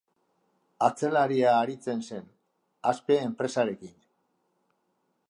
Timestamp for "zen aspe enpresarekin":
2.07-3.95